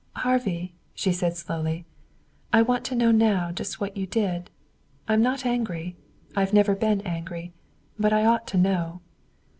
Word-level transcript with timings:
"Harvey," 0.15 0.73
she 0.95 1.11
said 1.11 1.37
slowly, 1.37 1.85
"I 2.51 2.63
want 2.63 2.83
to 2.85 2.95
know 2.95 3.11
now 3.11 3.51
just 3.51 3.79
what 3.79 3.95
you 3.95 4.07
did. 4.07 4.49
I'm 5.07 5.21
not 5.21 5.45
angry. 5.45 5.95
I've 6.35 6.53
never 6.53 6.73
been 6.73 7.01
angry. 7.01 7.53
But 7.99 8.11
I 8.11 8.25
ought 8.25 8.47
to 8.47 8.57
know." 8.57 9.01